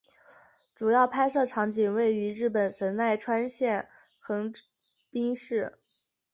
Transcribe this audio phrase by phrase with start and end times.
[0.73, 3.87] 主要拍摄场景位于日本神奈川县
[4.19, 4.51] 横
[5.11, 5.77] 滨市。